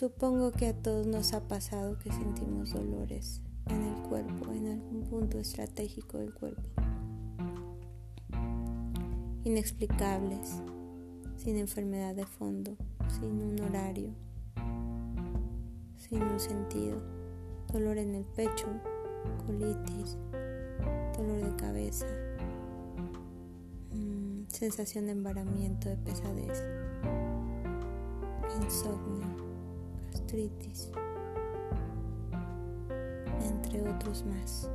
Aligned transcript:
Supongo 0.00 0.50
que 0.50 0.66
a 0.66 0.72
todos 0.72 1.06
nos 1.06 1.34
ha 1.34 1.46
pasado 1.46 1.98
que 1.98 2.10
sentimos 2.10 2.72
dolores 2.72 3.42
en 3.66 3.82
el 3.82 4.08
cuerpo, 4.08 4.50
en 4.50 4.68
algún 4.68 5.02
punto 5.02 5.38
estratégico 5.38 6.16
del 6.16 6.32
cuerpo. 6.32 6.62
Inexplicables, 9.44 10.62
sin 11.36 11.58
enfermedad 11.58 12.14
de 12.14 12.24
fondo, 12.24 12.78
sin 13.08 13.42
un 13.42 13.60
horario, 13.60 14.14
sin 15.96 16.22
un 16.22 16.40
sentido. 16.40 17.02
Dolor 17.70 17.98
en 17.98 18.14
el 18.14 18.24
pecho, 18.24 18.68
colitis, 19.44 20.16
dolor 21.14 21.44
de 21.44 21.56
cabeza, 21.56 22.06
mm, 23.92 24.44
sensación 24.48 25.04
de 25.04 25.12
embaramiento, 25.12 25.90
de 25.90 25.98
pesadez, 25.98 26.64
insomnio, 28.62 29.49
gastritis, 30.10 30.90
entre 33.42 33.82
otros 33.82 34.24
más. 34.26 34.68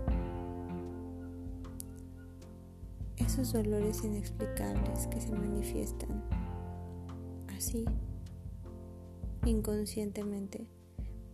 Esos 3.17 3.53
dolores 3.53 4.03
inexplicables 4.03 5.07
que 5.07 5.21
se 5.21 5.31
manifiestan 5.31 6.23
así, 7.55 7.85
inconscientemente, 9.45 10.67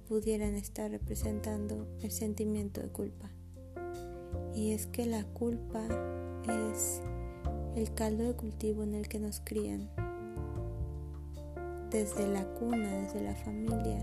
pudieran 0.08 0.56
estar 0.56 0.92
representando 0.92 1.88
el 2.02 2.12
sentimiento 2.12 2.82
de 2.82 2.90
culpa. 2.90 3.30
Y 4.54 4.72
es 4.72 4.88
que 4.88 5.06
la 5.06 5.24
culpa 5.24 5.82
es 6.44 7.02
el 7.76 7.94
caldo 7.94 8.24
de 8.24 8.34
cultivo 8.36 8.84
en 8.84 8.96
el 8.96 9.08
que 9.08 9.20
nos 9.20 9.40
crían. 9.40 9.90
Desde 11.92 12.26
la 12.26 12.46
cuna, 12.54 13.02
desde 13.02 13.22
la 13.22 13.36
familia, 13.36 14.02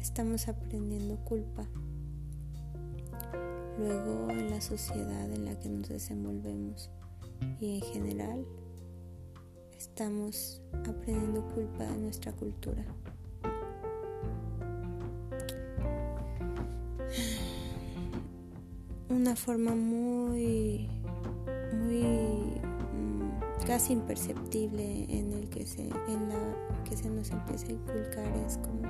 estamos 0.00 0.48
aprendiendo 0.48 1.16
culpa. 1.18 1.68
Luego 3.78 4.30
en 4.30 4.48
la 4.48 4.58
sociedad 4.62 5.30
en 5.30 5.44
la 5.44 5.60
que 5.60 5.68
nos 5.68 5.86
desenvolvemos 5.90 6.90
y 7.60 7.74
en 7.74 7.82
general 7.82 8.46
estamos 9.76 10.62
aprendiendo 10.88 11.46
culpa 11.48 11.84
de 11.84 11.98
nuestra 11.98 12.32
cultura. 12.32 12.82
Una 19.10 19.36
forma 19.36 19.74
muy, 19.74 20.88
muy 21.74 22.27
casi 23.68 23.92
imperceptible 23.92 25.04
en 25.10 25.30
el 25.34 25.50
que 25.50 25.66
se, 25.66 25.82
en 25.82 26.28
la 26.30 26.82
que 26.88 26.96
se 26.96 27.10
nos 27.10 27.30
empieza 27.30 27.66
a 27.66 27.72
inculcar 27.72 28.36
es 28.46 28.56
como 28.56 28.80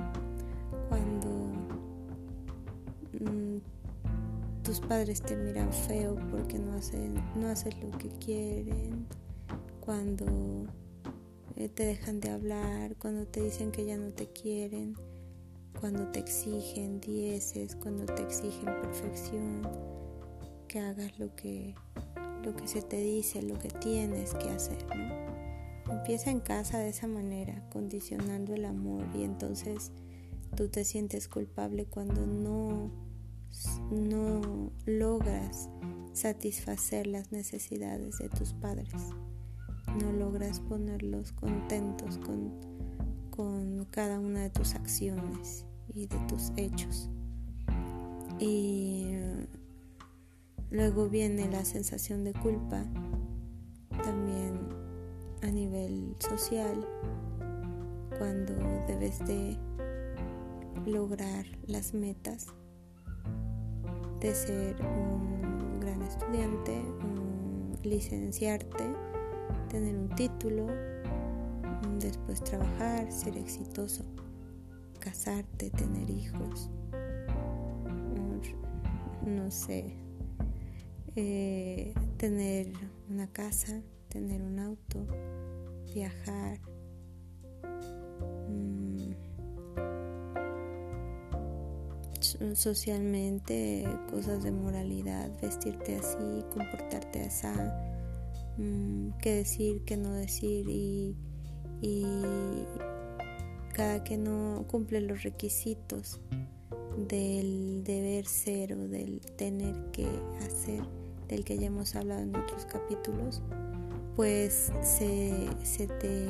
cuando 0.87 1.29
mm, 3.19 3.57
tus 4.63 4.79
padres 4.79 5.21
te 5.21 5.35
miran 5.35 5.73
feo 5.73 6.15
porque 6.31 6.57
no 6.57 6.77
hacen, 6.77 7.21
no 7.35 7.49
haces 7.49 7.75
lo 7.83 7.91
que 7.97 8.07
quieren, 8.25 9.05
cuando 9.81 10.25
eh, 11.57 11.67
te 11.67 11.83
dejan 11.83 12.21
de 12.21 12.29
hablar, 12.29 12.95
cuando 12.95 13.27
te 13.27 13.41
dicen 13.41 13.73
que 13.73 13.83
ya 13.83 13.97
no 13.97 14.13
te 14.13 14.31
quieren, 14.31 14.95
cuando 15.77 16.07
te 16.07 16.19
exigen 16.19 17.01
dieces, 17.01 17.75
cuando 17.75 18.05
te 18.05 18.21
exigen 18.21 18.63
perfección, 18.81 19.61
que 20.69 20.79
hagas 20.79 21.19
lo 21.19 21.35
que, 21.35 21.75
lo 22.43 22.55
que 22.55 22.67
se 22.67 22.81
te 22.81 22.97
dice, 23.01 23.41
lo 23.41 23.57
que 23.59 23.69
tienes 23.69 24.33
que 24.33 24.49
hacer. 24.49 24.85
Empieza 25.89 26.31
en 26.31 26.39
casa 26.39 26.79
de 26.79 26.89
esa 26.89 27.07
manera, 27.07 27.67
condicionando 27.69 28.53
el 28.53 28.65
amor 28.65 29.05
y 29.15 29.23
entonces 29.23 29.91
tú 30.55 30.69
te 30.69 30.83
sientes 30.83 31.27
culpable 31.27 31.85
cuando 31.85 32.25
no, 32.25 32.91
no 33.91 34.71
logras 34.85 35.69
satisfacer 36.13 37.07
las 37.07 37.31
necesidades 37.31 38.17
de 38.19 38.29
tus 38.29 38.53
padres, 38.53 38.93
no 39.99 40.11
logras 40.11 40.59
ponerlos 40.59 41.31
contentos 41.31 42.17
con, 42.19 42.59
con 43.29 43.85
cada 43.85 44.19
una 44.19 44.41
de 44.41 44.49
tus 44.49 44.75
acciones 44.75 45.65
y 45.93 46.07
de 46.07 46.17
tus 46.27 46.51
hechos. 46.55 47.09
Y 48.39 49.15
luego 50.71 51.09
viene 51.09 51.49
la 51.49 51.65
sensación 51.65 52.23
de 52.23 52.33
culpa, 52.33 52.83
también 54.03 54.59
a 55.41 55.47
nivel 55.47 56.15
social, 56.19 56.87
cuando 58.17 58.53
debes 58.87 59.19
de 59.19 59.57
lograr 60.85 61.45
las 61.67 61.93
metas 61.93 62.47
de 64.19 64.35
ser 64.35 64.75
un 64.81 65.79
gran 65.79 66.01
estudiante, 66.01 66.81
licenciarte, 67.83 68.83
tener 69.69 69.95
un 69.95 70.09
título, 70.09 70.67
después 71.99 72.43
trabajar, 72.43 73.11
ser 73.11 73.37
exitoso 73.37 74.03
casarte, 74.99 75.69
tener 75.71 76.09
hijos, 76.09 76.69
no 79.25 79.49
sé, 79.49 79.95
eh, 81.15 81.93
tener 82.17 82.71
una 83.09 83.27
casa, 83.27 83.81
tener 84.09 84.41
un 84.41 84.59
auto, 84.59 85.05
viajar. 85.93 86.59
Mm, 88.47 89.13
socialmente 92.53 93.87
cosas 94.09 94.43
de 94.43 94.51
moralidad, 94.51 95.31
vestirte 95.41 95.95
así, 95.95 96.43
comportarte 96.53 97.21
así, 97.21 97.47
mm, 98.57 99.17
qué 99.21 99.35
decir, 99.35 99.83
qué 99.85 99.97
no 99.97 100.13
decir 100.13 100.67
y, 100.69 101.15
y 101.81 102.05
cada 103.73 104.03
que 104.03 104.17
no 104.17 104.65
cumple 104.67 105.01
los 105.01 105.23
requisitos 105.23 106.19
del 107.07 107.83
deber 107.83 108.25
ser 108.25 108.73
o 108.73 108.87
del 108.87 109.21
tener 109.37 109.91
que 109.91 110.07
hacer, 110.45 110.81
del 111.29 111.45
que 111.45 111.57
ya 111.57 111.67
hemos 111.67 111.95
hablado 111.95 112.21
en 112.21 112.35
otros 112.35 112.65
capítulos, 112.65 113.41
pues 114.15 114.73
se, 114.81 115.47
te 115.99 116.27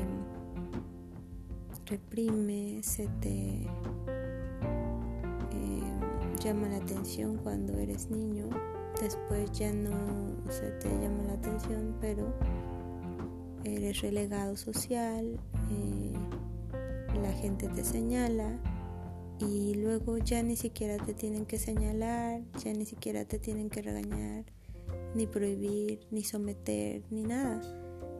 reprime, 1.87 2.83
se 2.83 3.07
te 3.19 3.63
eh, 3.63 3.67
llama 6.43 6.67
la 6.69 6.77
atención 6.77 7.37
cuando 7.37 7.73
eres 7.79 8.11
niño, 8.11 8.47
después 9.01 9.51
ya 9.53 9.73
no 9.73 9.89
se 10.51 10.69
te 10.73 10.89
llama 10.89 11.23
la 11.27 11.33
atención, 11.33 11.95
pero 11.99 12.31
eres 13.63 14.01
relegado 14.01 14.55
social. 14.55 15.39
Eh, 15.71 16.13
la 17.21 17.31
gente 17.33 17.67
te 17.69 17.83
señala 17.83 18.59
y 19.39 19.73
luego 19.75 20.17
ya 20.17 20.43
ni 20.43 20.55
siquiera 20.55 20.97
te 21.03 21.13
tienen 21.13 21.45
que 21.45 21.57
señalar, 21.57 22.41
ya 22.63 22.73
ni 22.73 22.85
siquiera 22.85 23.25
te 23.25 23.39
tienen 23.39 23.69
que 23.69 23.81
regañar, 23.81 24.45
ni 25.15 25.27
prohibir, 25.27 26.07
ni 26.11 26.23
someter, 26.23 27.03
ni 27.09 27.23
nada. 27.23 27.61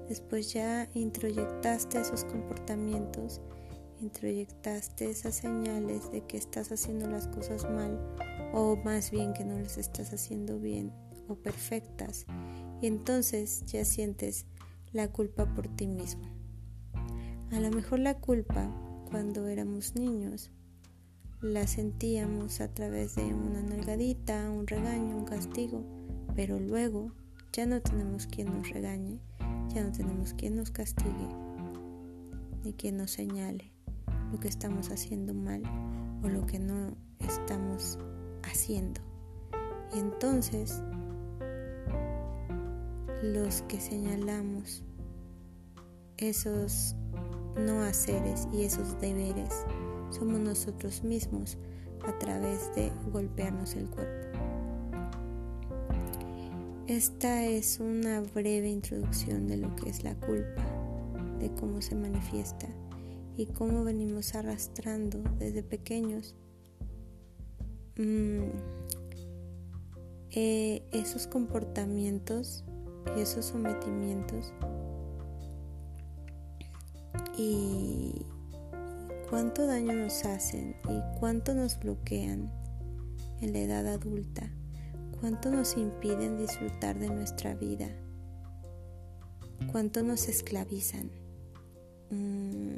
Después 0.08 0.54
ya 0.54 0.90
introyectaste 0.94 2.02
esos 2.02 2.24
comportamientos, 2.26 3.42
introyectaste 4.02 5.10
esas 5.10 5.36
señales 5.36 6.12
de 6.12 6.22
que 6.22 6.38
estás 6.38 6.72
haciendo 6.72 7.08
las 7.08 7.28
cosas 7.28 7.70
mal 7.70 8.00
o 8.54 8.76
más 8.78 9.12
bien 9.12 9.34
que 9.34 9.46
no 9.46 9.60
las 9.60 9.78
estás 9.78 10.12
haciendo 10.14 10.60
bien 10.60 10.92
o 11.28 11.36
perfectas. 11.36 12.26
Y 12.82 12.88
entonces 12.88 13.64
ya 13.66 13.86
sientes 13.86 14.46
la 14.92 15.10
culpa 15.10 15.54
por 15.54 15.68
ti 15.68 15.88
mismo. 15.88 16.24
A 17.52 17.60
lo 17.60 17.70
mejor 17.72 18.00
la 18.00 18.20
culpa 18.20 18.72
cuando 19.10 19.48
éramos 19.48 19.96
niños. 19.96 20.52
La 21.42 21.68
sentíamos 21.68 22.62
a 22.62 22.74
través 22.74 23.16
de 23.16 23.24
una 23.24 23.62
nalgadita, 23.62 24.50
un 24.50 24.68
regaño, 24.68 25.18
un 25.18 25.26
castigo, 25.26 25.84
pero 26.40 26.58
luego 26.58 27.12
ya 27.52 27.66
no 27.66 27.82
tenemos 27.82 28.26
quien 28.26 28.48
nos 28.48 28.70
regañe, 28.70 29.20
ya 29.76 29.84
no 29.84 29.92
tenemos 29.92 30.34
quien 30.34 30.56
nos 30.56 30.72
castigue, 30.72 31.28
ni 32.64 32.72
quien 32.72 32.96
nos 32.96 33.12
señale 33.12 33.74
lo 34.32 34.40
que 34.40 34.48
estamos 34.48 34.90
haciendo 34.90 35.34
mal 35.34 35.62
o 36.24 36.30
lo 36.30 36.46
que 36.46 36.58
no 36.58 36.96
estamos 37.20 38.00
haciendo. 38.44 39.02
Y 39.94 40.00
entonces 40.00 40.82
los 43.22 43.62
que 43.64 43.82
señalamos 43.82 44.86
esos 46.16 46.96
no 47.58 47.82
haceres 47.82 48.48
y 48.54 48.64
esos 48.64 48.98
deberes 49.02 49.66
somos 50.10 50.40
nosotros 50.40 51.04
mismos 51.04 51.58
a 52.08 52.18
través 52.18 52.74
de 52.76 52.94
golpearnos 53.12 53.76
el 53.76 53.90
cuerpo. 53.90 54.29
Esta 56.90 57.46
es 57.46 57.80
una 57.80 58.20
breve 58.20 58.68
introducción 58.68 59.46
de 59.46 59.58
lo 59.58 59.76
que 59.76 59.92
es 59.92 60.04
la 60.04 60.16
culpa, 60.16 60.66
de 61.38 61.54
cómo 61.54 61.84
se 61.84 61.94
manifiesta 61.94 62.68
y 63.38 63.46
cómo 63.46 63.84
venimos 63.84 64.34
arrastrando 64.34 65.22
desde 65.38 65.62
pequeños 65.62 66.34
mm, 67.96 68.42
eh, 70.32 70.82
esos 70.92 71.28
comportamientos 71.28 72.66
y 73.16 73.20
esos 73.22 73.46
sometimientos. 73.46 74.52
Y 77.38 78.26
cuánto 79.30 79.68
daño 79.68 79.94
nos 79.94 80.26
hacen 80.26 80.76
y 80.90 81.20
cuánto 81.20 81.54
nos 81.54 81.80
bloquean 81.80 82.52
en 83.42 83.54
la 83.54 83.60
edad 83.60 83.86
adulta, 83.86 84.52
cuánto 85.20 85.50
nos 85.50 85.76
impiden 85.78 86.38
disfrutar 86.38 86.98
de 86.98 87.10
nuestra 87.10 87.54
vida, 87.56 87.88
cuánto 89.72 90.04
nos 90.04 90.28
esclavizan. 90.28 91.12
Mm, 92.12 92.78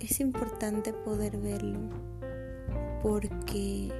es 0.00 0.20
importante 0.20 0.92
poder 0.92 1.36
verlo 1.36 1.78
porque 3.02 3.92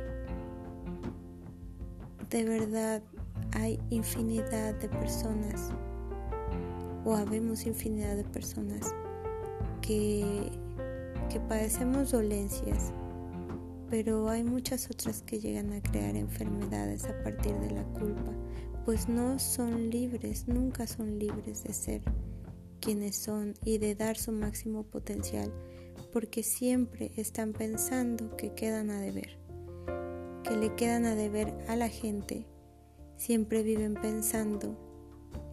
de 2.31 2.45
verdad 2.45 3.03
hay 3.53 3.79
infinidad 3.91 4.75
de 4.75 4.89
personas 4.89 5.71
o 7.05 7.15
habemos 7.15 7.67
infinidad 7.67 8.17
de 8.17 8.25
personas 8.25 8.95
que, 9.81 10.51
que 11.29 11.41
padecemos 11.41 12.13
dolencias, 12.13 12.93
pero 13.91 14.29
hay 14.29 14.45
muchas 14.45 14.89
otras 14.89 15.23
que 15.23 15.41
llegan 15.41 15.73
a 15.73 15.83
crear 15.83 16.15
enfermedades 16.15 17.05
a 17.05 17.23
partir 17.25 17.53
de 17.57 17.73
la 17.73 17.83
culpa, 17.85 18.33
pues 18.85 19.09
no 19.09 19.39
son 19.41 19.91
libres, 19.91 20.47
nunca 20.47 20.87
son 20.87 21.19
libres 21.19 21.65
de 21.65 21.73
ser 21.75 22.03
quienes 22.81 23.17
son 23.17 23.55
y 23.65 23.79
de 23.79 23.97
dar 23.97 24.17
su 24.17 24.31
máximo 24.31 24.85
potencial, 24.85 25.53
porque 26.13 26.45
siempre 26.45 27.13
están 27.17 27.53
pensando 27.53 28.37
que 28.37 28.55
quedan 28.55 28.91
a 28.91 29.01
deber, 29.01 29.39
que 30.45 30.57
le 30.57 30.75
quedan 30.77 31.05
a 31.05 31.17
deber 31.17 31.53
a 31.69 31.75
la 31.75 31.89
gente, 31.89 32.47
siempre 33.17 33.65
viven 33.65 33.95
pensando 33.95 34.79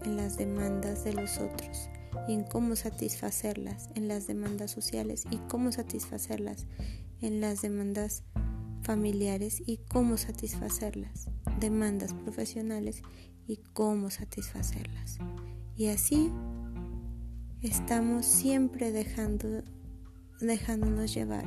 en 0.03 0.15
las 0.15 0.37
demandas 0.37 1.03
de 1.03 1.13
los 1.13 1.39
otros 1.39 1.89
y 2.27 2.33
en 2.33 2.43
cómo 2.43 2.75
satisfacerlas, 2.75 3.89
en 3.95 4.07
las 4.07 4.27
demandas 4.27 4.71
sociales 4.71 5.25
y 5.31 5.37
cómo 5.49 5.71
satisfacerlas, 5.71 6.67
en 7.21 7.41
las 7.41 7.61
demandas 7.61 8.23
familiares 8.81 9.61
y 9.65 9.77
cómo 9.77 10.17
satisfacerlas, 10.17 11.29
demandas 11.59 12.13
profesionales 12.13 13.01
y 13.47 13.57
cómo 13.73 14.09
satisfacerlas. 14.09 15.17
Y 15.75 15.87
así 15.87 16.31
estamos 17.61 18.25
siempre 18.25 18.91
dejando, 18.91 19.63
dejándonos 20.39 21.13
llevar 21.13 21.45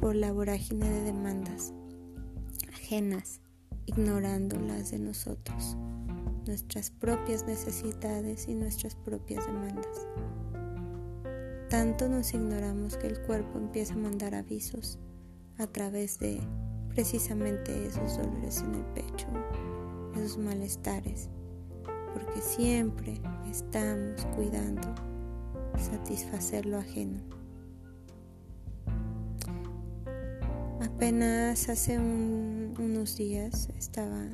por 0.00 0.14
la 0.14 0.32
vorágine 0.32 0.88
de 0.88 1.02
demandas 1.02 1.72
ajenas, 2.72 3.40
ignorando 3.86 4.60
las 4.60 4.90
de 4.90 4.98
nosotros 4.98 5.76
nuestras 6.46 6.90
propias 6.90 7.46
necesidades 7.46 8.48
y 8.48 8.54
nuestras 8.54 8.94
propias 8.94 9.46
demandas. 9.46 10.06
Tanto 11.74 12.08
nos 12.08 12.32
ignoramos 12.32 12.96
que 12.96 13.08
el 13.08 13.20
cuerpo 13.22 13.58
empieza 13.58 13.94
a 13.94 13.96
mandar 13.96 14.32
avisos 14.36 14.96
a 15.58 15.66
través 15.66 16.20
de 16.20 16.38
precisamente 16.90 17.86
esos 17.86 18.16
dolores 18.16 18.60
en 18.60 18.76
el 18.76 18.84
pecho, 18.94 19.26
esos 20.14 20.38
malestares, 20.38 21.30
porque 22.12 22.40
siempre 22.40 23.20
estamos 23.50 24.24
cuidando 24.36 24.94
satisfacer 25.76 26.64
lo 26.64 26.78
ajeno. 26.78 27.20
Apenas 30.80 31.68
hace 31.68 31.98
unos 31.98 33.16
días 33.16 33.68
estaba 33.76 34.28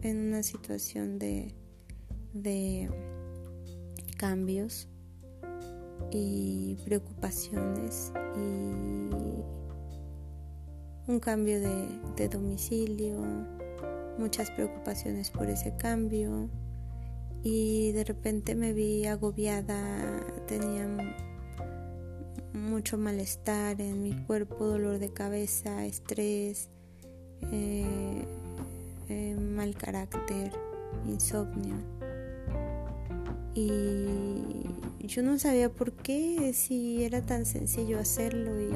en 0.00 0.28
una 0.28 0.42
situación 0.42 1.18
de, 1.18 1.54
de 2.32 2.90
cambios 4.16 4.89
y 6.10 6.76
preocupaciones 6.84 8.12
y 8.36 9.10
un 11.10 11.20
cambio 11.20 11.60
de, 11.60 11.88
de, 12.16 12.28
domicilio, 12.28 13.20
muchas 14.18 14.50
preocupaciones 14.50 15.30
por 15.30 15.48
ese 15.48 15.76
cambio 15.76 16.48
y 17.42 17.92
de 17.92 18.04
repente 18.04 18.54
me 18.54 18.72
vi 18.72 19.06
agobiada, 19.06 20.24
tenía 20.46 20.86
mucho 22.52 22.98
malestar 22.98 23.80
en 23.80 24.02
mi 24.02 24.12
cuerpo, 24.24 24.66
dolor 24.66 24.98
de 24.98 25.12
cabeza, 25.12 25.86
estrés, 25.86 26.68
eh, 27.52 28.24
eh, 29.08 29.34
mal 29.34 29.74
carácter, 29.74 30.52
insomnio. 31.06 31.76
Y 33.54 34.69
yo 35.06 35.22
no 35.22 35.38
sabía 35.38 35.70
por 35.70 35.92
qué, 35.92 36.52
si 36.52 37.04
era 37.04 37.22
tan 37.22 37.46
sencillo 37.46 37.98
hacerlo 37.98 38.60
y 38.60 38.70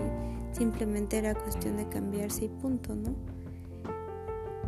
simplemente 0.56 1.18
era 1.18 1.34
cuestión 1.34 1.76
de 1.76 1.88
cambiarse 1.88 2.46
y 2.46 2.48
punto, 2.48 2.94
¿no? 2.94 3.14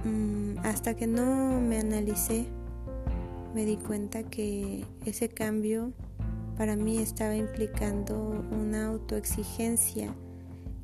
Mm, 0.05 0.59
hasta 0.65 0.95
que 0.95 1.07
no 1.07 1.61
me 1.61 1.79
analicé, 1.79 2.47
me 3.55 3.65
di 3.65 3.77
cuenta 3.77 4.23
que 4.23 4.85
ese 5.05 5.29
cambio 5.29 5.93
para 6.57 6.77
mí 6.77 6.99
estaba 6.99 7.37
implicando 7.37 8.45
una 8.51 8.87
autoexigencia, 8.87 10.15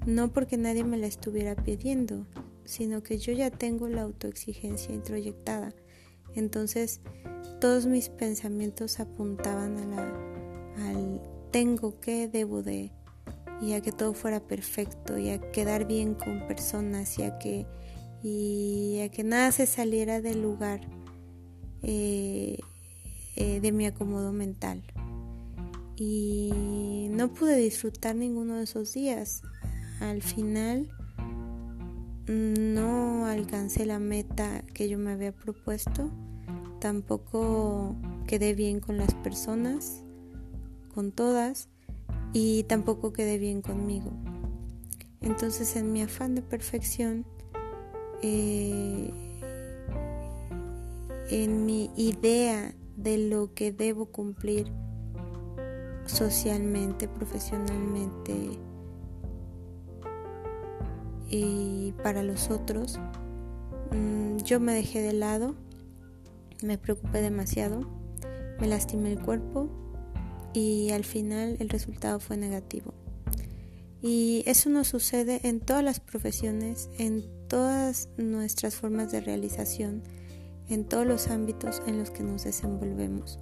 no 0.06 0.32
porque 0.32 0.56
nadie 0.56 0.84
me 0.84 0.96
la 0.96 1.06
estuviera 1.06 1.54
pidiendo, 1.54 2.26
sino 2.64 3.02
que 3.02 3.18
yo 3.18 3.32
ya 3.32 3.50
tengo 3.50 3.88
la 3.88 4.02
autoexigencia 4.02 4.94
introyectada. 4.94 5.74
Entonces, 6.34 7.00
todos 7.60 7.86
mis 7.86 8.08
pensamientos 8.08 9.00
apuntaban 9.00 9.76
a 9.76 9.86
la, 9.86 10.31
al 10.78 11.20
tengo 11.52 12.00
que, 12.00 12.28
debo 12.28 12.62
de, 12.62 12.90
y 13.60 13.74
a 13.74 13.80
que 13.80 13.92
todo 13.92 14.14
fuera 14.14 14.40
perfecto, 14.40 15.18
y 15.18 15.28
a 15.28 15.40
quedar 15.52 15.86
bien 15.86 16.14
con 16.14 16.46
personas, 16.48 17.18
y 17.18 17.22
a 17.22 17.38
que, 17.38 17.66
y 18.22 19.00
a 19.00 19.08
que 19.10 19.22
nada 19.22 19.52
se 19.52 19.66
saliera 19.66 20.20
del 20.20 20.42
lugar 20.42 20.80
eh, 21.82 22.58
eh, 23.36 23.60
de 23.60 23.72
mi 23.72 23.86
acomodo 23.86 24.32
mental. 24.32 24.82
Y 25.96 27.08
no 27.10 27.32
pude 27.32 27.56
disfrutar 27.56 28.16
ninguno 28.16 28.56
de 28.56 28.64
esos 28.64 28.94
días. 28.94 29.42
Al 30.00 30.22
final, 30.22 30.88
no 32.26 33.26
alcancé 33.26 33.84
la 33.86 33.98
meta 33.98 34.64
que 34.74 34.88
yo 34.88 34.98
me 34.98 35.12
había 35.12 35.32
propuesto, 35.32 36.10
tampoco 36.80 37.94
quedé 38.26 38.54
bien 38.54 38.80
con 38.80 38.96
las 38.96 39.14
personas, 39.14 40.02
con 40.92 41.12
todas, 41.12 41.68
y 42.32 42.64
tampoco 42.64 43.12
quedé 43.12 43.38
bien 43.38 43.62
conmigo. 43.62 44.12
Entonces 45.20 45.76
en 45.76 45.92
mi 45.92 46.02
afán 46.02 46.34
de 46.34 46.42
perfección, 46.42 47.26
eh, 48.22 49.10
en 51.30 51.66
mi 51.66 51.90
idea 51.96 52.74
de 52.96 53.18
lo 53.18 53.54
que 53.54 53.72
debo 53.72 54.06
cumplir 54.06 54.70
socialmente, 56.06 57.08
profesionalmente, 57.08 58.58
y 61.32 61.94
para 62.02 62.22
los 62.22 62.50
otros. 62.50 63.00
Mm, 63.90 64.36
yo 64.38 64.60
me 64.60 64.74
dejé 64.74 65.00
de 65.00 65.14
lado, 65.14 65.54
me 66.62 66.76
preocupé 66.78 67.22
demasiado, 67.22 67.80
me 68.60 68.66
lastimé 68.66 69.12
el 69.12 69.20
cuerpo 69.20 69.68
y 70.54 70.90
al 70.90 71.04
final 71.04 71.56
el 71.60 71.68
resultado 71.68 72.20
fue 72.20 72.36
negativo. 72.36 72.94
Y 74.02 74.42
eso 74.46 74.68
nos 74.68 74.88
sucede 74.88 75.40
en 75.44 75.60
todas 75.60 75.84
las 75.84 76.00
profesiones, 76.00 76.90
en 76.98 77.24
todas 77.48 78.08
nuestras 78.16 78.74
formas 78.74 79.12
de 79.12 79.20
realización, 79.20 80.02
en 80.68 80.84
todos 80.84 81.06
los 81.06 81.28
ámbitos 81.28 81.80
en 81.86 81.98
los 81.98 82.10
que 82.10 82.24
nos 82.24 82.44
desenvolvemos. 82.44 83.38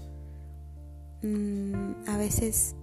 Mm, 1.22 1.92
a 2.06 2.18
veces 2.18 2.74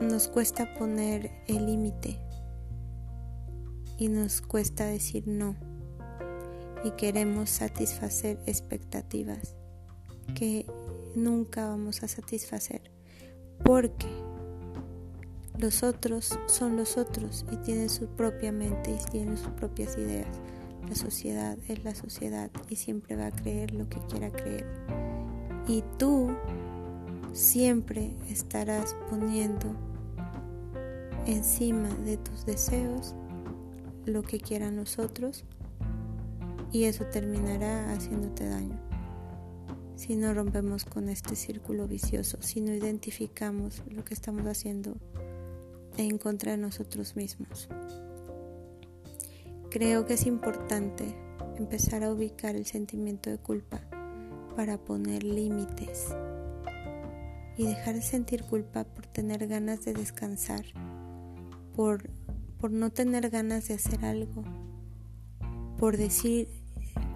nos 0.00 0.28
cuesta 0.28 0.74
poner 0.74 1.30
el 1.46 1.66
límite 1.66 2.18
y 3.96 4.08
nos 4.08 4.40
cuesta 4.40 4.86
decir 4.86 5.26
no 5.26 5.56
y 6.84 6.92
queremos 6.92 7.50
satisfacer 7.50 8.38
expectativas 8.46 9.56
que 10.34 10.66
nunca 11.14 11.66
vamos 11.66 12.02
a 12.02 12.08
satisfacer 12.08 12.97
porque 13.64 14.06
los 15.58 15.82
otros 15.82 16.38
son 16.46 16.76
los 16.76 16.96
otros 16.96 17.44
y 17.50 17.56
tienen 17.56 17.88
su 17.88 18.06
propia 18.06 18.52
mente 18.52 18.92
y 18.92 19.10
tienen 19.10 19.36
sus 19.36 19.48
propias 19.48 19.96
ideas. 19.98 20.28
La 20.88 20.94
sociedad 20.94 21.58
es 21.68 21.84
la 21.84 21.94
sociedad 21.94 22.50
y 22.68 22.76
siempre 22.76 23.16
va 23.16 23.26
a 23.26 23.30
creer 23.32 23.74
lo 23.74 23.88
que 23.88 23.98
quiera 24.08 24.30
creer. 24.30 24.66
Y 25.66 25.82
tú 25.98 26.30
siempre 27.32 28.14
estarás 28.28 28.96
poniendo 29.10 29.74
encima 31.26 31.88
de 32.04 32.16
tus 32.16 32.46
deseos 32.46 33.14
lo 34.06 34.22
que 34.22 34.40
quieran 34.40 34.76
los 34.76 34.98
otros 34.98 35.44
y 36.72 36.84
eso 36.84 37.04
terminará 37.06 37.92
haciéndote 37.92 38.48
daño. 38.48 38.87
Si 39.98 40.14
no 40.14 40.32
rompemos 40.32 40.84
con 40.84 41.08
este 41.08 41.34
círculo 41.34 41.88
vicioso, 41.88 42.40
si 42.40 42.60
no 42.60 42.72
identificamos 42.72 43.82
lo 43.90 44.04
que 44.04 44.14
estamos 44.14 44.46
haciendo 44.46 44.96
en 45.96 46.18
contra 46.18 46.52
de 46.52 46.58
nosotros 46.58 47.16
mismos. 47.16 47.68
Creo 49.72 50.06
que 50.06 50.14
es 50.14 50.24
importante 50.24 51.16
empezar 51.56 52.04
a 52.04 52.12
ubicar 52.12 52.54
el 52.54 52.64
sentimiento 52.64 53.28
de 53.28 53.38
culpa 53.38 53.80
para 54.54 54.78
poner 54.78 55.24
límites 55.24 56.06
y 57.56 57.66
dejar 57.66 57.96
de 57.96 58.02
sentir 58.02 58.44
culpa 58.44 58.84
por 58.84 59.04
tener 59.08 59.48
ganas 59.48 59.84
de 59.84 59.94
descansar, 59.94 60.64
por, 61.74 62.08
por 62.60 62.70
no 62.70 62.90
tener 62.90 63.30
ganas 63.30 63.66
de 63.66 63.74
hacer 63.74 64.04
algo, 64.04 64.44
por 65.76 65.96
decir, 65.96 66.46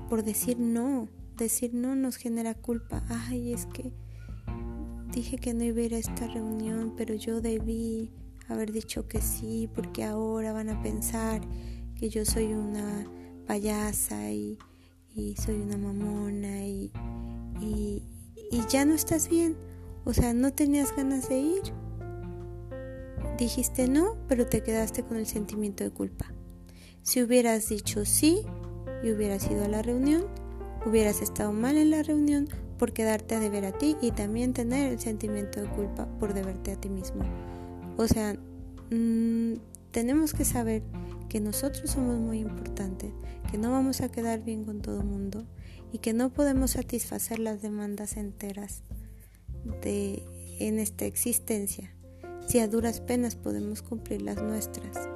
por 0.09 0.25
decir 0.25 0.59
no. 0.59 1.22
Decir 1.43 1.75
no 1.75 1.97
nos 1.97 2.19
genera 2.19 2.55
culpa. 2.55 3.03
Ay, 3.09 3.53
es 3.53 3.67
que 3.67 3.93
dije 5.13 5.39
que 5.39 5.53
no 5.55 5.65
iba 5.65 5.81
a 5.81 5.83
ir 5.83 5.95
a 5.95 5.99
esta 5.99 6.29
reunión, 6.29 6.95
pero 6.97 7.17
yo 7.17 7.41
debí 7.41 8.13
haber 8.47 8.71
dicho 8.71 9.09
que 9.09 9.21
sí, 9.21 9.69
porque 9.75 10.05
ahora 10.05 10.53
van 10.53 10.69
a 10.69 10.81
pensar 10.85 11.41
que 11.99 12.09
yo 12.11 12.25
soy 12.25 12.53
una 12.53 13.05
payasa 13.49 14.31
y, 14.31 14.57
soy 15.37 15.57
una 15.57 15.77
mamona 15.77 16.65
y, 16.65 16.93
y, 17.61 18.05
y 18.53 18.61
ya 18.71 18.85
no 18.85 18.95
estás 18.95 19.29
bien. 19.29 19.57
O 20.05 20.13
sea, 20.13 20.35
no 20.35 20.53
tenías 20.53 20.95
ganas 20.95 21.29
de 21.29 21.41
ir. 21.41 21.63
Dijiste 23.37 23.89
no, 23.89 24.17
pero 24.29 24.47
te 24.47 24.63
quedaste 24.63 25.03
con 25.03 25.17
el 25.17 25.27
sentimiento 25.27 25.83
de 25.83 25.91
culpa. 25.91 26.33
Si 27.03 27.21
hubieras 27.21 27.69
dicho 27.69 28.05
sí 28.05 28.43
y 29.03 29.11
hubieras 29.11 29.51
ido 29.51 29.65
a 29.65 29.69
la 29.69 29.83
reunión, 29.83 30.27
hubieras 30.87 31.23
estado 31.23 31.53
mal 31.53 31.77
en 31.77 31.91
la 31.91 32.03
reunión 32.03 32.49
por 32.79 32.93
quedarte 32.93 33.35
a 33.35 33.41
deber 33.41 33.65
a 33.65 33.73
ti 33.73 33.97
y 34.01 34.11
también 34.11 34.53
tener 34.53 34.93
el 34.93 34.99
sentimiento 34.99 35.61
de 35.61 35.69
culpa 35.69 36.07
por 36.19 36.35
deberte 36.35 36.73
a 36.73 36.81
ti 36.81 36.89
mismo. 36.89 37.23
O 37.97 38.07
sea, 38.07 38.35
mm, 38.91 39.55
tenemos 39.91 40.35
que 40.35 40.45
saber 40.45 40.83
que 41.29 41.41
nosotros 41.41 41.91
somos 41.91 42.19
muy 42.19 42.41
importantes, 42.41 43.13
que 43.51 43.59
no 43.59 43.71
vamos 43.71 44.01
a 44.01 44.11
quedar 44.11 44.43
bien 44.43 44.65
con 44.65 44.83
todo 44.83 45.01
el 45.01 45.07
mundo 45.07 45.47
y 45.93 45.99
que 45.99 46.13
no 46.13 46.33
podemos 46.33 46.73
satisfacer 46.73 47.39
las 47.39 47.63
demandas 47.63 48.17
enteras 48.17 48.83
de 49.83 50.23
en 50.59 50.79
esta 50.79 51.05
existencia 51.05 51.95
si 52.47 52.59
a 52.59 52.69
duras 52.69 53.01
penas 53.01 53.37
podemos 53.37 53.83
cumplir 53.83 54.23
las 54.23 54.43
nuestras. 54.43 55.09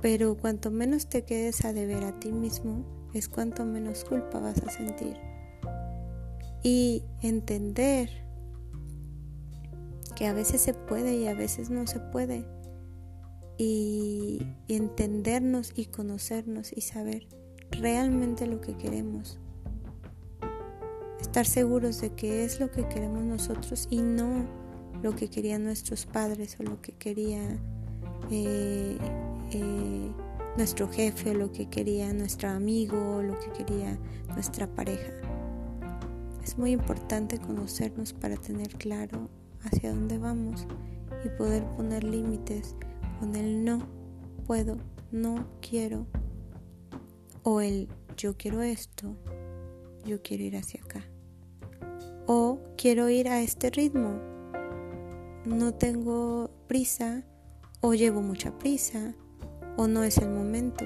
Pero 0.00 0.36
cuanto 0.36 0.70
menos 0.70 1.08
te 1.08 1.24
quedes 1.24 1.64
a 1.64 1.72
deber 1.72 2.04
a 2.04 2.18
ti 2.18 2.32
mismo, 2.32 2.99
es 3.14 3.28
cuanto 3.28 3.64
menos 3.64 4.04
culpa 4.04 4.38
vas 4.38 4.58
a 4.62 4.70
sentir. 4.70 5.16
Y 6.62 7.04
entender 7.22 8.10
que 10.14 10.26
a 10.26 10.32
veces 10.32 10.60
se 10.60 10.74
puede 10.74 11.16
y 11.16 11.26
a 11.26 11.34
veces 11.34 11.70
no 11.70 11.86
se 11.86 12.00
puede. 12.00 12.44
Y 13.56 14.46
entendernos 14.68 15.72
y 15.74 15.86
conocernos 15.86 16.72
y 16.72 16.82
saber 16.82 17.26
realmente 17.70 18.46
lo 18.46 18.60
que 18.60 18.76
queremos. 18.76 19.38
Estar 21.20 21.46
seguros 21.46 22.00
de 22.00 22.10
que 22.14 22.44
es 22.44 22.60
lo 22.60 22.70
que 22.70 22.88
queremos 22.88 23.24
nosotros 23.24 23.86
y 23.90 24.02
no 24.02 24.46
lo 25.02 25.14
que 25.14 25.28
querían 25.28 25.64
nuestros 25.64 26.06
padres 26.06 26.56
o 26.60 26.62
lo 26.62 26.80
que 26.82 26.92
quería 26.92 27.40
eh, 28.30 28.98
eh, 29.52 30.10
nuestro 30.60 30.90
jefe 30.90 31.32
lo 31.32 31.50
que 31.50 31.70
quería 31.70 32.12
nuestro 32.12 32.50
amigo 32.50 33.22
lo 33.22 33.40
que 33.40 33.50
quería 33.50 33.98
nuestra 34.34 34.66
pareja. 34.66 35.10
Es 36.44 36.58
muy 36.58 36.72
importante 36.72 37.38
conocernos 37.38 38.12
para 38.12 38.36
tener 38.36 38.68
claro 38.74 39.30
hacia 39.62 39.94
dónde 39.94 40.18
vamos 40.18 40.66
y 41.24 41.30
poder 41.30 41.64
poner 41.76 42.04
límites. 42.04 42.76
Con 43.18 43.36
el 43.36 43.64
no 43.64 43.88
puedo, 44.46 44.76
no 45.10 45.46
quiero 45.62 46.06
o 47.42 47.62
el 47.62 47.88
yo 48.18 48.36
quiero 48.36 48.60
esto, 48.60 49.16
yo 50.04 50.20
quiero 50.20 50.44
ir 50.44 50.58
hacia 50.58 50.82
acá. 50.82 51.02
O 52.26 52.60
quiero 52.76 53.08
ir 53.08 53.30
a 53.30 53.40
este 53.40 53.70
ritmo, 53.70 54.20
no 55.46 55.72
tengo 55.72 56.50
prisa 56.66 57.24
o 57.80 57.94
llevo 57.94 58.20
mucha 58.20 58.58
prisa 58.58 59.14
o 59.76 59.86
no 59.86 60.04
es 60.04 60.18
el 60.18 60.28
momento. 60.28 60.84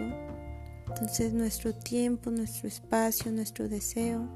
Entonces 0.88 1.33
nuestro 1.33 1.75
tiempo, 1.75 2.31
nuestro 2.31 2.69
espacio, 2.69 3.33
nuestro 3.33 3.69
deseo 3.69 4.29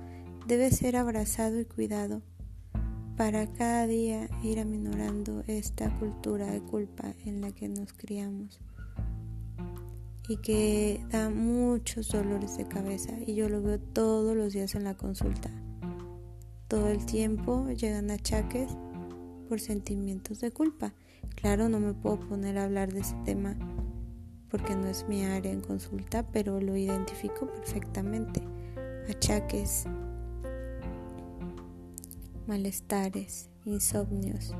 debe 0.47 0.71
ser 0.71 0.97
abrazado 0.97 1.61
y 1.61 1.65
cuidado 1.65 2.23
para 3.17 3.53
cada 3.53 3.87
día 3.87 4.29
ir 4.43 4.61
aminorando 4.61 5.43
esta 5.47 5.91
cultura 5.99 6.47
de 6.47 6.61
culpa 6.61 7.15
en 7.25 7.41
la 7.41 7.51
que 7.53 7.69
nos 7.69 7.93
criamos 7.93 8.61
y 10.29 10.37
que 10.37 11.05
da 11.11 11.29
muchos 11.31 12.11
dolores 12.11 12.57
de 12.59 12.69
cabeza 12.69 13.13
y 13.27 13.35
yo 13.35 13.49
lo 13.49 13.61
veo 13.63 13.81
todos 13.81 14.37
los 14.37 14.53
días 14.53 14.75
en 14.75 14.85
la 14.85 14.95
consulta. 14.95 15.51
Todo 16.69 16.89
el 16.89 17.05
tiempo 17.07 17.69
llegan 17.71 18.11
achaques 18.11 18.71
por 19.49 19.59
sentimientos 19.59 20.41
de 20.41 20.51
culpa. 20.51 20.93
Claro, 21.35 21.69
no 21.69 21.81
me 21.81 21.95
puedo 21.95 22.21
poner 22.21 22.59
a 22.59 22.65
hablar 22.65 22.93
de 22.93 23.01
ese 23.01 23.17
tema 23.25 23.57
porque 24.51 24.75
no 24.75 24.89
es 24.89 25.07
mi 25.09 25.25
área 25.25 25.53
en 25.53 25.61
consulta, 25.61 26.27
pero 26.33 26.61
lo 26.61 26.77
identifico 26.77 27.47
perfectamente. 27.47 28.41
Achaques, 29.09 29.85
malestares, 32.47 33.51
insomnios, 33.65 34.55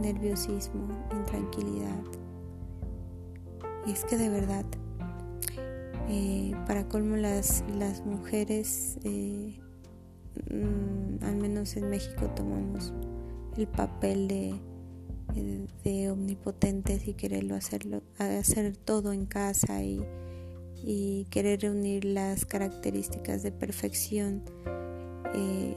nerviosismo, 0.00 0.88
intranquilidad. 1.12 2.02
Y 3.86 3.92
es 3.92 4.04
que 4.04 4.16
de 4.16 4.28
verdad, 4.28 4.64
eh, 6.08 6.54
para 6.66 6.88
colmo 6.88 7.16
las, 7.16 7.64
las 7.76 8.04
mujeres, 8.06 8.98
eh, 9.04 9.58
mm, 10.50 11.24
al 11.24 11.36
menos 11.36 11.76
en 11.76 11.90
México, 11.90 12.26
tomamos 12.34 12.92
el 13.56 13.66
papel 13.66 14.28
de, 14.28 14.71
de 15.32 16.10
omnipotentes 16.10 17.08
y 17.08 17.14
quererlo 17.14 17.54
hacerlo, 17.54 18.02
hacer 18.18 18.76
todo 18.76 19.12
en 19.12 19.26
casa 19.26 19.82
y, 19.82 20.04
querer 21.30 21.60
reunir 21.60 22.04
las 22.04 22.44
características 22.44 23.42
de 23.42 23.52
perfección, 23.52 24.42
eh, 25.34 25.76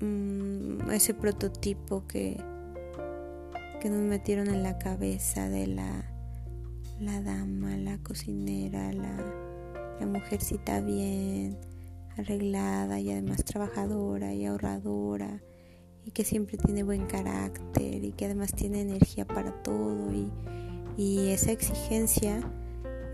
mm, 0.00 0.90
ese 0.90 1.12
prototipo 1.12 2.06
que, 2.06 2.42
que 3.80 3.90
nos 3.90 4.00
metieron 4.00 4.48
en 4.48 4.62
la 4.62 4.78
cabeza 4.78 5.48
de 5.50 5.66
la, 5.66 6.10
la 6.98 7.20
dama, 7.20 7.76
la 7.76 7.98
cocinera, 7.98 8.92
la, 8.92 9.16
la 10.00 10.06
mujercita 10.06 10.80
bien 10.80 11.58
arreglada 12.16 12.98
y 12.98 13.12
además 13.12 13.44
trabajadora 13.44 14.32
y 14.32 14.46
ahorradora 14.46 15.42
y 16.08 16.10
que 16.10 16.24
siempre 16.24 16.56
tiene 16.56 16.84
buen 16.84 17.04
carácter 17.06 18.02
y 18.02 18.12
que 18.12 18.24
además 18.24 18.54
tiene 18.54 18.80
energía 18.80 19.26
para 19.26 19.52
todo 19.62 20.10
y, 20.10 20.30
esa 21.30 21.52
exigencia 21.52 22.40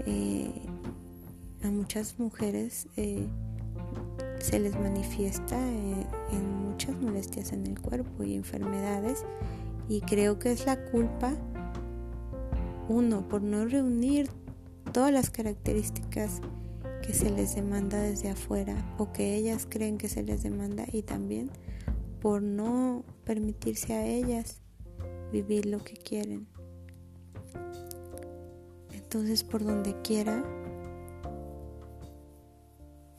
eh, 0.07 0.49
a 1.65 1.71
muchas 1.71 2.19
mujeres 2.19 2.87
eh, 2.97 3.27
se 4.39 4.61
les 4.61 4.79
manifiesta 4.79 5.59
eh, 5.59 6.07
en 6.33 6.71
muchas 6.71 6.95
molestias 7.01 7.53
en 7.53 7.67
el 7.67 7.79
cuerpo 7.79 8.23
y 8.23 8.37
enfermedades. 8.37 9.25
Y 9.87 10.01
creo 10.01 10.39
que 10.39 10.53
es 10.53 10.65
la 10.65 10.83
culpa 10.87 11.35
uno 12.89 13.29
por 13.29 13.43
no 13.43 13.67
reunir 13.67 14.31
todas 14.93 15.13
las 15.13 15.29
características 15.29 16.41
que 17.03 17.13
se 17.13 17.29
les 17.31 17.55
demanda 17.55 18.01
desde 18.01 18.31
afuera 18.31 18.77
o 18.97 19.13
que 19.13 19.35
ellas 19.35 19.67
creen 19.69 19.99
que 19.99 20.09
se 20.09 20.23
les 20.23 20.43
demanda 20.43 20.87
y 20.91 21.03
también 21.03 21.51
por 22.25 22.41
no 22.41 23.05
permitirse 23.25 23.93
a 23.93 24.07
ellas 24.07 24.63
vivir 25.31 25.67
lo 25.67 25.81
que 25.81 25.93
quieren. 25.93 26.47
Entonces 28.93 29.45
por 29.45 29.63
donde 29.63 29.95
quiera 30.01 30.43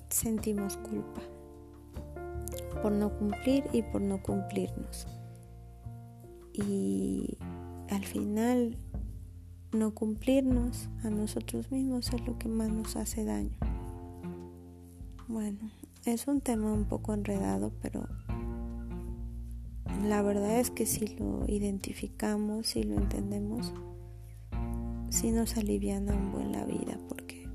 sentimos 0.10 0.78
culpa 0.78 1.22
por 2.82 2.94
no 2.94 3.16
cumplir 3.16 3.66
y 3.74 3.84
por 3.84 4.02
no 4.02 4.24
cumplirnos. 4.24 5.06
Y 6.54 7.38
al 7.92 8.06
final 8.06 8.76
no 9.72 9.94
cumplirnos 9.94 10.90
a 11.04 11.12
nosotros 11.12 11.70
mismos 11.70 12.12
es 12.12 12.26
lo 12.26 12.40
que 12.40 12.48
más 12.48 12.72
nos 12.72 12.96
hace 12.96 13.24
daño. 13.24 13.56
Bueno, 15.28 15.60
es 16.06 16.28
un 16.28 16.42
tema 16.42 16.74
un 16.74 16.86
poco 16.86 17.14
enredado, 17.14 17.72
pero 17.84 18.08
la 20.10 20.22
verdad 20.22 20.60
es 20.60 20.70
que 20.72 20.86
si 20.86 21.08
lo 21.18 21.46
identificamos, 21.48 22.68
si 22.68 22.84
lo 22.84 22.96
entendemos, 22.96 23.74
sí 25.10 25.32
nos 25.32 25.58
aliviana 25.58 26.14
un 26.14 26.32
buen 26.32 26.52
la 26.52 26.66
vida 26.66 27.00
porque 27.10 27.48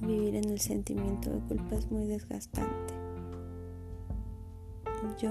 vivir 0.00 0.34
en 0.34 0.50
el 0.50 0.60
sentimiento 0.60 1.30
de 1.30 1.40
culpa 1.40 1.76
es 1.76 1.90
muy 1.90 2.06
desgastante. 2.06 2.94
Yo 5.18 5.30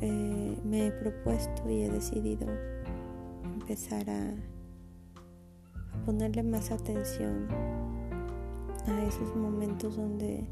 eh, 0.00 0.56
me 0.64 0.86
he 0.86 0.92
propuesto 0.92 1.68
y 1.68 1.82
he 1.82 1.90
decidido 1.90 2.46
empezar 3.44 4.08
a, 4.08 4.30
a 5.92 6.04
ponerle 6.04 6.42
más 6.42 6.70
atención 6.70 7.48
a 8.86 9.04
esos 9.04 9.36
momentos 9.36 9.96
donde 9.96 10.46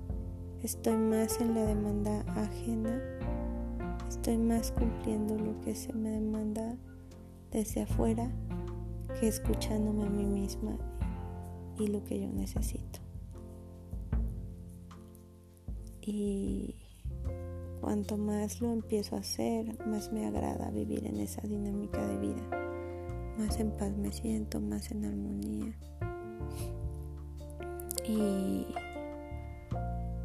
estoy 0.62 0.96
más 0.96 1.40
en 1.40 1.54
la 1.54 1.64
demanda 1.64 2.20
ajena, 2.36 3.00
estoy 4.10 4.38
más 4.38 4.72
cumpliendo 4.72 5.38
lo 5.38 5.60
que 5.60 5.72
se 5.72 5.92
me 5.92 6.10
demanda 6.10 6.76
desde 7.52 7.82
afuera 7.82 8.28
que 9.20 9.28
escuchándome 9.28 10.04
a 10.04 10.10
mí 10.10 10.24
misma 10.24 10.76
y 11.78 11.86
lo 11.86 12.02
que 12.02 12.20
yo 12.20 12.28
necesito. 12.28 12.98
Y 16.02 16.74
cuanto 17.80 18.16
más 18.16 18.60
lo 18.60 18.72
empiezo 18.72 19.14
a 19.14 19.20
hacer, 19.20 19.78
más 19.86 20.12
me 20.12 20.26
agrada 20.26 20.70
vivir 20.70 21.06
en 21.06 21.20
esa 21.20 21.42
dinámica 21.42 22.04
de 22.04 22.18
vida. 22.18 22.42
Más 23.38 23.60
en 23.60 23.70
paz 23.70 23.96
me 23.96 24.10
siento, 24.10 24.60
más 24.60 24.90
en 24.90 25.04
armonía. 25.04 25.72
Y 28.08 28.66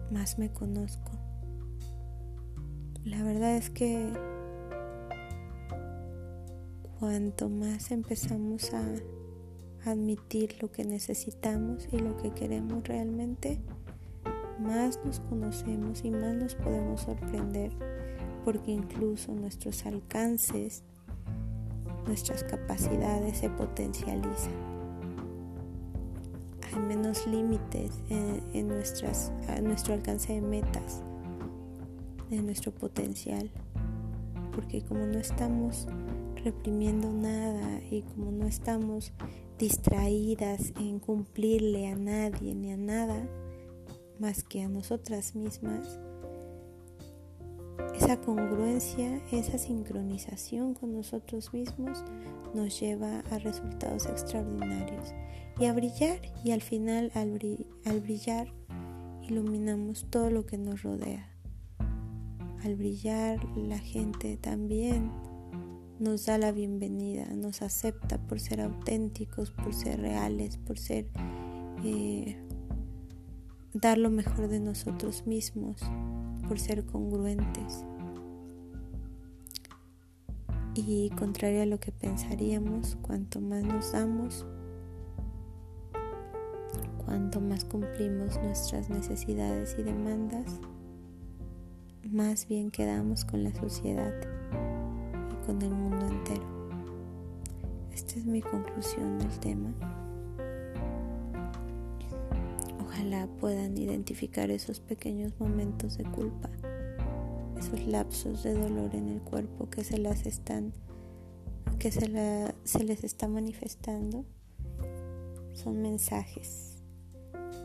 más 0.09 0.39
me 0.39 0.51
conozco. 0.51 1.14
La 3.05 3.23
verdad 3.23 3.55
es 3.55 3.69
que 3.69 4.11
cuanto 6.99 7.49
más 7.49 7.91
empezamos 7.91 8.73
a 8.73 8.83
admitir 9.85 10.55
lo 10.59 10.71
que 10.71 10.83
necesitamos 10.83 11.87
y 11.91 11.99
lo 11.99 12.17
que 12.17 12.31
queremos 12.31 12.83
realmente, 12.87 13.59
más 14.59 14.99
nos 15.05 15.19
conocemos 15.19 16.03
y 16.03 16.09
más 16.09 16.33
nos 16.33 16.55
podemos 16.55 17.01
sorprender 17.01 17.71
porque 18.43 18.71
incluso 18.71 19.33
nuestros 19.33 19.85
alcances, 19.85 20.83
nuestras 22.07 22.43
capacidades 22.43 23.37
se 23.37 23.51
potencializan. 23.51 24.53
Hay 26.73 26.79
menos 26.79 27.27
límites 27.27 27.91
en, 28.09 28.67
nuestro 28.67 29.93
alcance 29.93 30.33
de 30.33 30.41
metas, 30.41 31.03
de 32.29 32.41
nuestro 32.41 32.71
potencial. 32.71 33.51
Porque 34.53 34.83
como 34.83 35.05
no 35.05 35.19
estamos 35.19 35.87
reprimiendo 36.43 37.11
nada 37.11 37.81
y 37.89 38.03
como 38.03 38.31
no 38.31 38.47
estamos 38.47 39.11
distraídas 39.57 40.73
en 40.79 40.99
cumplirle 40.99 41.87
a 41.87 41.95
nadie 41.95 42.53
ni 42.53 42.71
a 42.71 42.77
nada 42.77 43.27
más 44.19 44.43
que 44.43 44.61
a 44.61 44.69
nosotras 44.69 45.35
mismas, 45.35 45.99
esa 47.95 48.19
congruencia, 48.19 49.21
esa 49.31 49.57
sincronización 49.57 50.73
con 50.73 50.93
nosotros 50.93 51.53
mismos 51.53 52.03
nos 52.53 52.79
lleva 52.79 53.21
a 53.31 53.39
resultados 53.39 54.05
extraordinarios 54.05 55.13
y 55.59 55.65
a 55.65 55.73
brillar 55.73 56.19
y 56.43 56.51
al 56.51 56.61
final 56.61 57.11
al, 57.15 58.01
brillar 58.01 58.53
iluminamos 59.23 60.05
todo 60.09 60.29
lo 60.29 60.45
que 60.45 60.57
nos 60.57 60.83
rodea. 60.83 61.34
Al 62.65 62.75
brillar 62.77 63.45
la 63.55 63.77
gente 63.77 64.37
también 64.37 65.11
nos 65.99 66.25
da 66.25 66.39
la 66.39 66.51
bienvenida, 66.51 67.27
nos 67.35 67.61
acepta 67.61 68.17
por 68.17 68.39
ser 68.39 68.59
auténticos, 68.59 69.51
por 69.51 69.71
ser 69.71 70.01
reales, 70.01 70.57
por 70.57 70.79
ser 70.79 71.05
eh, 71.83 72.35
dar 73.71 73.99
lo 73.99 74.09
mejor 74.09 74.47
de 74.47 74.59
nosotros 74.59 75.27
mismos, 75.27 75.79
por 76.47 76.57
ser 76.59 76.83
congruentes. 76.87 77.85
Y 80.73 81.11
contrario 81.11 81.61
a 81.61 81.65
lo 81.67 81.79
que 81.79 81.91
pensaríamos, 81.91 82.97
cuanto 83.03 83.41
más 83.41 83.63
nos 83.63 83.91
damos, 83.91 84.43
cuanto 87.05 87.41
más 87.41 87.63
cumplimos 87.63 88.41
nuestras 88.41 88.89
necesidades 88.89 89.75
y 89.77 89.83
demandas, 89.83 90.59
más 92.15 92.47
bien 92.47 92.71
quedamos 92.71 93.25
con 93.25 93.43
la 93.43 93.53
sociedad 93.53 94.13
y 95.33 95.45
con 95.45 95.61
el 95.61 95.71
mundo 95.71 96.07
entero. 96.07 96.45
Esta 97.91 98.15
es 98.17 98.25
mi 98.25 98.41
conclusión 98.41 99.19
del 99.19 99.37
tema. 99.39 99.73
Ojalá 102.79 103.27
puedan 103.41 103.77
identificar 103.77 104.49
esos 104.49 104.79
pequeños 104.79 105.33
momentos 105.41 105.97
de 105.97 106.05
culpa, 106.05 106.49
esos 107.57 107.85
lapsos 107.85 108.43
de 108.43 108.53
dolor 108.53 108.95
en 108.95 109.09
el 109.09 109.21
cuerpo 109.21 109.69
que 109.69 109.83
se 109.83 109.97
las 109.97 110.25
están 110.25 110.73
que 111.79 111.91
se, 111.91 112.07
les 112.07 113.03
está 113.03 113.27
manifestando 113.27 114.23
son 115.51 115.81
mensajes 115.81 116.81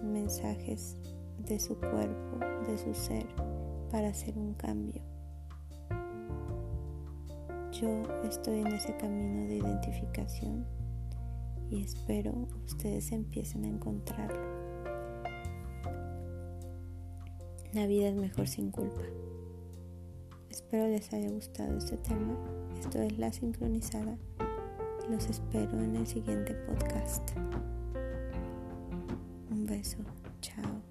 mensajes 0.02 0.96
de 1.38 1.60
su 1.60 1.76
cuerpo, 1.76 2.38
de 2.66 2.76
su 2.76 2.92
ser, 2.94 3.26
para 3.90 4.08
hacer 4.08 4.38
un 4.38 4.54
cambio. 4.54 5.02
Yo 7.72 8.02
estoy 8.24 8.60
en 8.60 8.68
ese 8.68 8.96
camino 8.96 9.48
de 9.48 9.56
identificación 9.56 10.66
y 11.70 11.82
espero 11.82 12.48
ustedes 12.66 13.12
empiecen 13.12 13.64
a 13.64 13.68
encontrarlo. 13.68 14.40
La 17.72 17.86
vida 17.86 18.08
es 18.08 18.16
mejor 18.16 18.48
sin 18.48 18.70
culpa. 18.70 19.02
Espero 20.50 20.88
les 20.88 21.12
haya 21.12 21.30
gustado 21.30 21.78
este 21.78 21.96
tema. 21.96 22.36
Esto 22.80 23.00
es 23.00 23.16
La 23.18 23.32
Sincronizada. 23.32 24.18
Los 25.08 25.28
espero 25.28 25.80
en 25.80 25.96
el 25.96 26.06
siguiente 26.06 26.54
podcast. 26.54 27.30
Un 29.50 29.66
beso. 29.66 29.98
Chao. 30.40 30.89